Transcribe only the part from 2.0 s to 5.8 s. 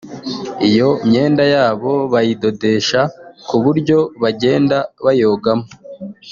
bayidodesha ku buryo bagenda bayogamo